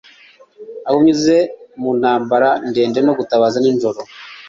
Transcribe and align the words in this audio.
Aho 0.87 0.95
unyuze 0.99 1.37
mu 1.81 1.89
ntambara 1.99 2.49
ndende 2.69 2.99
no 3.03 3.13
gutabaza 3.19 3.57
nijoro 3.59 3.99